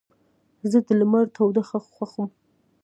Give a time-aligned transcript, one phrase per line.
[0.71, 2.29] زه د لمر تودوخه خوښوم.